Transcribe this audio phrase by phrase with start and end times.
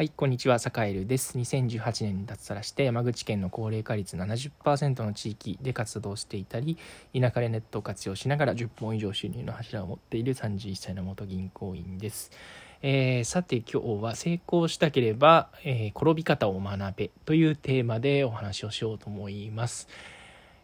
[0.00, 1.36] はい、こんにちは、サカエルです。
[1.36, 6.78] 2018年に脱サラして山口県の高齢化率70%の地域で活動していたり、
[7.14, 12.30] 田舎でネットを活用しながら10本以上収入の柱を持っている31歳の元銀行員です。
[12.80, 19.86] えー、さて今日は成功したければ、えー、転び方を学べというテーマでお話をしようと思います。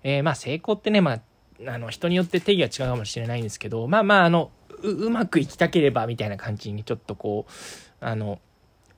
[0.02, 1.20] えー、まあ成功ってね、まあ、
[1.66, 4.50] あの人によって定義は違うかもしれないんですけど、まあまあ、あの、
[4.82, 7.52] うまくいきたければみたいな感じにちょっとこう、
[8.00, 8.38] あの、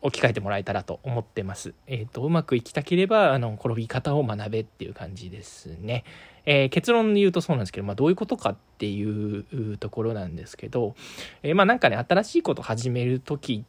[0.00, 1.74] 置き換えてもらえたらと思ってます。
[1.86, 6.04] えっ、ー、と、うまくいきたければ、あの、転び方を学べっていう感じですね。
[6.46, 10.94] えー、結論で言うとそうなんですけど、まあ、どういうことかっていうところなんですけど、
[11.42, 13.64] えー、まあ、なんかね、新しいこと始めるときっ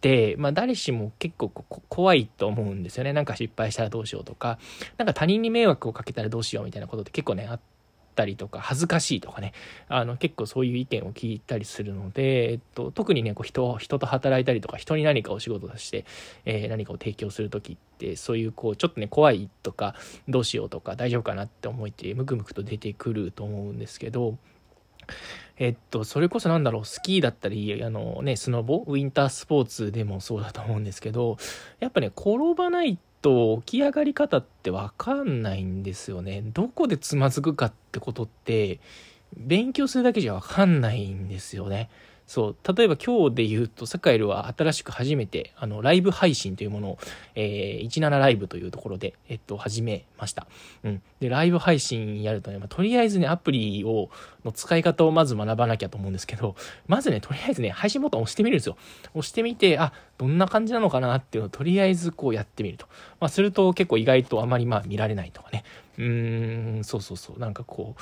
[0.00, 3.14] て、まあ、誰しも結構怖いと思うんですよね。
[3.14, 4.58] なんか失敗したらどうしようとか、
[4.98, 7.73] なんか他人に迷惑をかけたらどうしようみたいなことって結構ね、あって、
[8.14, 9.52] ったりとか恥ずかしいとかね。
[9.88, 16.04] あの結構そういう意見を聞いたりするので、えっと、特にねこう人人と働いたりとか人に何かお仕事として、
[16.44, 19.94] えー、何かを提供する時ってそういうこうちょっとね怖いとか
[20.28, 24.38] どうしようとか大丈夫かなって思いってムクムクと出てくると思うんですけど
[25.56, 31.36] えっと、それこそなんだろう、スキーだったり、あのね、スノボ、ウィンタースポーツでもそうだと思うんですけど、
[31.78, 36.42] やっぱね、転ばないと起き上がり方ってわかんないんですよね。
[36.44, 38.80] どこでつまずくかってことって、
[39.34, 41.88] 勉強するだけじゃ分かんないんですよね。
[42.26, 42.74] そう。
[42.74, 46.98] 例えば今日で言うと、サカエルは新しく初めて、あの、ライブ配信というものを、
[47.34, 50.46] えー、17ライブというところで、えっと、始めました。
[50.84, 51.02] うん。
[51.20, 54.08] で、ライブ配信やるとね、まあ、とりあえずね、アプリを、
[54.42, 58.78] の使い方をまず学ばなきゃと思うんですけど、まずね、とりあえずね、配信ボタン押してみるんですよ。
[59.12, 62.86] 押してみて、あ、どんな感じなのかなっていうのをとりあえずこうやってみると。
[63.20, 65.64] まあ、すると結構意外とあまりまあ見られないとかね。
[65.98, 67.38] うーん、そうそうそう。
[67.38, 68.00] なんかこう、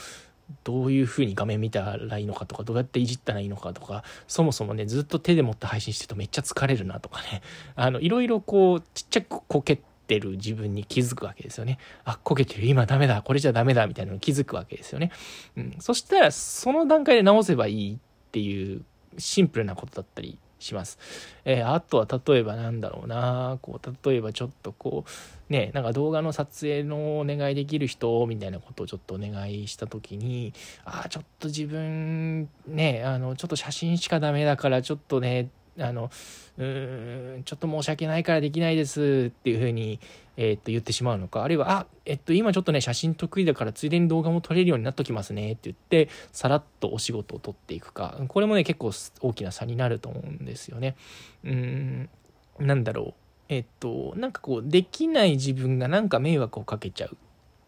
[0.64, 7.42] どういう風に画面見たらいいのかとか、どうやっていじったらいいのかとか、そもそもね、ずっと手で持って配信してるとめっちゃ疲れるなとかね、
[7.76, 11.78] あの、いろいろこう、ちっちゃくこけてる自分に気づくわけですよね。
[12.04, 15.10] あ、こけてる、今ダメだ、これじゃダメだ、みたいなのに気づくわけですよね。
[15.56, 15.76] うん。
[15.80, 17.98] そしたら、その段階で直せばいいっ
[18.30, 18.84] ていう
[19.18, 20.98] シンプルなことだったりします。
[21.44, 36.10] えー、あとは例えばなんだろうな、こう、例えばちょっとこう、ね、なんか動画の撮影のお願いできる人みたいなことをちょっとお願いした時に、ああ、ちょっと自分、ね、あの、ちょっと写真しかダメだからちょっとね、あの、
[36.58, 40.00] うーん、ちょっと申し訳ないからできないですっていうふうに、
[40.36, 50.96] えー、っと言ってしまうのか、あるいは、あ、えっと、今ちょっとね、写真得意だからついでに動画も撮れるようになっときますねって言って、さらっとお仕事を取っていくか、これもね、結構大きな差になると思うんですよね。
[51.44, 52.10] うーん、
[52.58, 53.14] なんだろう。
[53.48, 57.16] えっと、なんかこう、できない自分がなんか迷惑をかけちゃうっ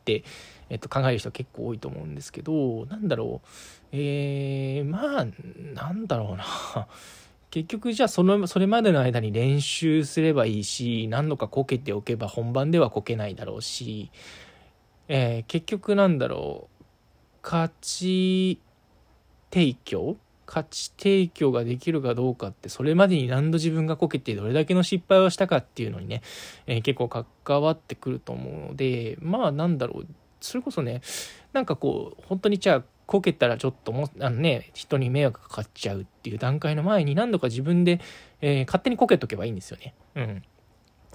[0.05, 0.25] て、
[0.71, 3.49] えっと、考える人結構多いと思うんですけど、なんだろう。
[3.93, 5.27] えー、まあ、
[5.75, 6.45] なんだろうな。
[7.55, 14.11] 結局じゃあそのそれまでの間に練習すればいいし何度かこけておけば本番ではこけないだろうし、
[15.07, 16.85] えー、結局なんだろう
[17.43, 18.59] 価値
[19.53, 20.17] 提供？
[20.47, 26.23] 価値提供ができるかどうかってそれまでに何度自分がこけてどれだけの失敗をしたかっていうのにね、
[26.67, 30.07] えー、結構関わってくると思うのでまあなんだろう
[30.41, 31.03] それこそね
[31.53, 38.01] なんかこう本当にじゃあこけたらちょっともあのね人に迷惑かかっちゃうっていう段階の前に何度か自分で、
[38.41, 39.95] えー、勝手にこけとけばいいんですよね。
[40.15, 40.43] うん。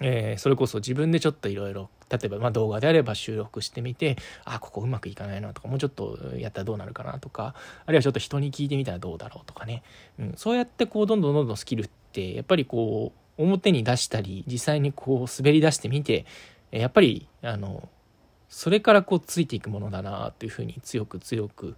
[0.01, 7.53] えー、それこそ自分でちょっといろいろ例えばま動画であれば収録してみてあここうまくいかないなとかもうちょっとやったらどうなるかなとか
[7.85, 9.83] あるいはちょっと人に聞いてみたらどうだろうとかね、
[10.17, 16.25] うん、そうやってこうどんどんどんどんスキルってやっぱりこう表に出したり実際にこう滑り出してみて
[16.71, 17.89] やっぱりあの
[18.49, 21.75] それからこうついていくものだなというふうに強く強く、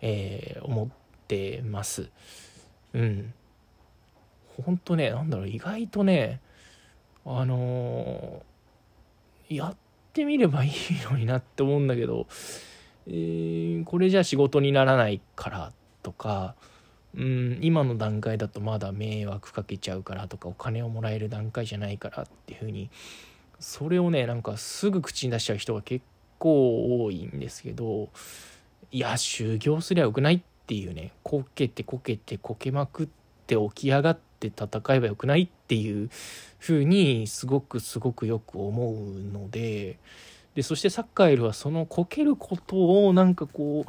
[0.00, 0.88] えー、思っ
[1.26, 2.10] てます。
[2.92, 3.34] うん。
[4.62, 6.40] ほんとね、なんだろう、意外とね、
[7.24, 9.76] あのー、やっ
[10.12, 10.72] てみればいい
[11.10, 12.26] のになって思うんだけど、
[13.06, 16.54] えー、これじゃ仕事にならないからとか、
[17.16, 22.90] うん、今の段階だとまだ迷惑かけちゃうからとかお金をもらえる段階じゃないからっていうふうに
[23.58, 26.04] それをねなんかすぐ口に出しちゃう人が結
[26.40, 28.08] 構多いんですけど
[28.90, 33.08] いや修行すりゃよくないっていうねこけてこけてこけまくっ
[33.46, 36.10] て起き上がって戦えばよくないっていう
[36.58, 39.98] 風にすごくすごくよく思うので
[40.54, 43.84] でそしてサッカーエルはそのこけることをなんかこ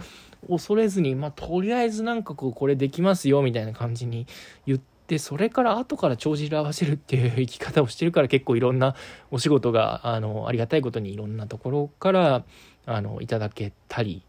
[0.48, 4.28] う恐れずにまあとりあえずなんかこうこれできますよみたいな感じに
[4.68, 8.96] 言ってでそれから後から帳尻合わせるっていう生き方をしてるから結構いろんな
[9.30, 12.46] お仕事があのありがたいことにいろんなところから
[12.86, 14.24] あのいただけたり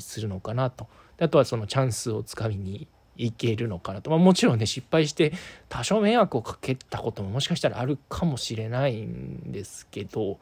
[0.00, 0.88] するのかなと。
[1.20, 5.34] あとはそのチャンスをつかみにいけるのかなと、まあ、もちろんね失敗して
[5.68, 10.38] 多少迷惑をかけたことももしかしたらあるかもしれないんですけど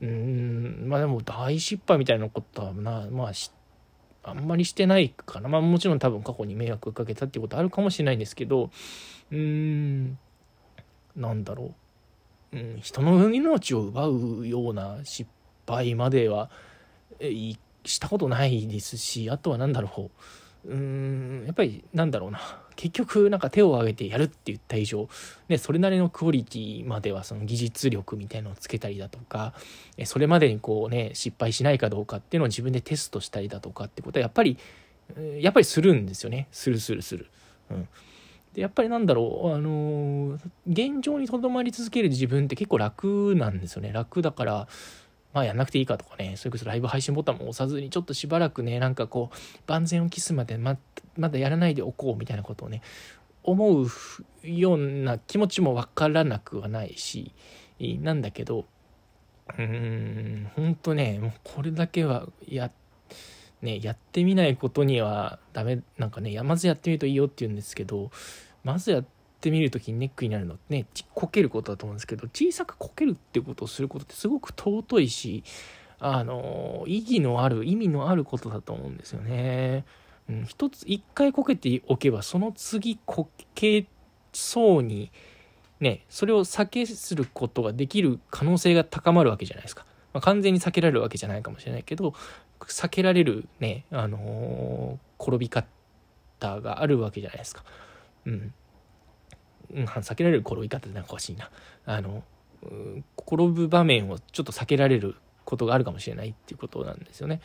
[0.00, 3.32] うんまあでも大失敗みたいなことはなまあ
[4.26, 5.48] あんまりしてないかな。
[5.48, 8.70] まあもちろん多分過去に迷惑かけたっていうことあるかもしれないんですけど
[9.30, 10.18] うーん
[11.14, 11.74] なんだろ
[12.52, 15.30] う、うん、人の命を奪うような失
[15.66, 16.50] 敗までは
[17.84, 20.10] したことないですしあとは何だろ
[20.64, 20.68] う。
[20.68, 22.40] うーんやっぱりなんだろうな。
[22.76, 25.08] 結局なんか手を挙げてやるって言った以上、
[25.48, 29.54] ね、それなりのクオリティまではその技術力みたいのをつけたりだとか
[30.04, 34.58] それまでにこうね失敗しないかどうかっていうのを自分でテストしたりだとかってことはやっぱり
[35.40, 36.48] やっぱりするんですよね。
[36.50, 37.26] するするする。
[37.70, 37.88] うん。
[38.52, 43.92] でやっぱりなんだろうあの現状にとどまり続ける自分って結構楽なんですよね。
[43.92, 44.68] 楽だから
[45.36, 49.36] まあやんなくていいかとかね、それこそライブ配信ボタンも押さずに、ちょっとしばらくね、なんかこう、
[49.66, 50.78] 万全を期すまでま
[51.18, 52.80] まだやらないでおこうみたいなことをね、
[53.42, 53.86] 思う
[54.42, 57.34] ような気持ちもわからなくはないし、
[57.78, 58.64] なんだけど、
[59.58, 62.70] うーん、ほんとね、もうこれだけはや、
[63.60, 68.10] ね、やってみないことにはダメ、なんかね、まずやってみるといいよって言うんですけど、
[68.64, 69.15] まずやって
[69.46, 75.44] ってみる時にネックになるのってねこけることだと思うんですけど小さくこけるってことをすることってすごく尊いし
[76.00, 79.84] あの意義のある意味のあることだと思うんですよね。
[80.28, 83.86] うん、一つ一回こけておけばその次こけ
[84.32, 85.12] そうに
[85.78, 89.86] ねそれを避けすることができる可能性が高まるわけじゃないですか。
[90.12, 92.14] まあ、完全に避けられるわけじゃないかもしれないけど
[92.60, 95.66] 避けられるねあのー、転び方
[96.60, 97.62] があるわけじゃないですか。
[98.24, 98.54] うん、うん、
[99.72, 101.50] 避けられる転び方ってなんか欲しいな。
[101.84, 102.22] あの、
[103.18, 107.40] 転ぶ場面をちょっと避けられることがあるかもしれないっていうことなんですよね。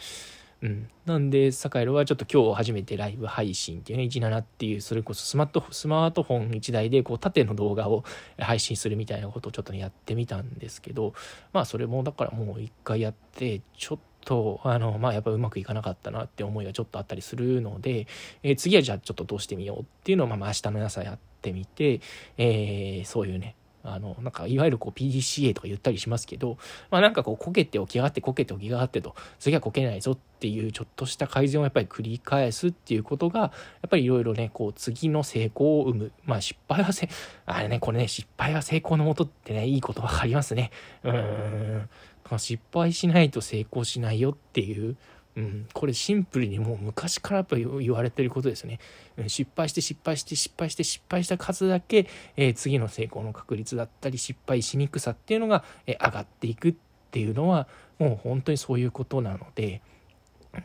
[0.61, 0.89] うん。
[1.05, 8.03] なんで、サカエルはちょっと今日初めてライブ配信っていうね、17っていう、それこそスマートスマートフォン1台でこう縦の動画を
[8.37, 11.13] 配信するみたいなことをちょっと、やってみたんですけど、
[11.53, 18.05] まあそれもだからもう一回やって、ちょっと、あの、まあやっぱうまくいかなかったなって思いがちょっとあったりするので、
[18.43, 22.01] えー、次はじゃあちょっとどうしてみようっていうのを、まあ明日の朝やってみて、
[22.37, 26.57] えー、そういうね、あの、なんか、いわゆるこう PDCA とか言ったりしますけど、
[26.89, 33.47] まあなんかこう、こけて起き上がって、こけて起き上がってと、次はこけないぞっていうちょっとした改善をやっぱり繰り返すっていうことが、や
[33.87, 36.11] っぱりいろいろね、こう、次の成功を生む。
[36.25, 37.09] まあ失敗はせ、
[37.45, 40.71] あれね、これね、失敗は成功のもとってね、いい言葉ありますね。
[41.03, 41.89] うーん。
[42.37, 44.95] 失敗しないと成功しないよっていう、
[45.41, 48.79] うん、これシンプルにもう昔からやっぱ言われてることですよね。
[49.27, 52.07] 失敗して失敗して失敗して失敗した数だけ、
[52.37, 56.75] えー、次の成功の確率だったり失敗しにくさっていうのが、えー、上がっていくっ
[57.09, 57.67] ていうのは
[57.97, 59.81] もう本当にそういうことなので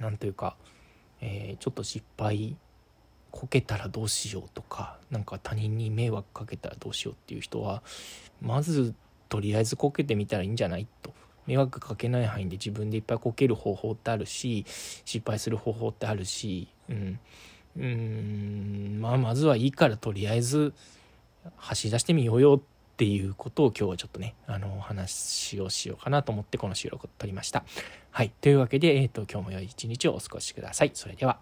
[0.01, 0.57] 何というか、
[1.23, 2.57] えー、ちょっと失敗
[3.31, 7.83] こけたらどうしようとか何か他人に迷惑かけたらどうしようっていう人は
[8.43, 8.95] まず
[9.31, 11.13] とりあえずこけてみたらいいんじゃないと。
[11.47, 14.65] 迷惑かけない範囲で自分でいっぱいこける方法ってあるし
[15.05, 17.19] 失敗する方法ってあるしうん
[17.79, 20.73] うんまあまずはいいからとりあえず
[21.57, 27.65] 走り出してみようよっていうことを今日はちょっとねあの話をしようかなと思ってこの収録を撮りました。
[28.11, 30.91] はいというわけで、えーと、今日も良い一日をお過ごしください。
[30.95, 31.39] それでは。